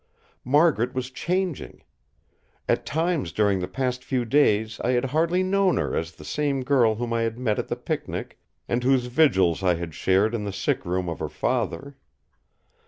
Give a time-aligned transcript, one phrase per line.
[0.43, 1.83] Margaret was changing!
[2.67, 6.63] At times during the past few days I had hardly known her as the same
[6.63, 10.43] girl whom I had met at the picnic, and whose vigils I had shared in
[10.43, 11.97] the sick room of her father.